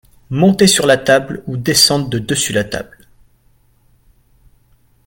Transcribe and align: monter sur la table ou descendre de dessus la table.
monter 0.31 0.65
sur 0.65 0.87
la 0.87 0.97
table 0.97 1.43
ou 1.45 1.57
descendre 1.57 2.09
de 2.09 2.17
dessus 2.17 2.53
la 2.53 2.63
table. 2.63 3.05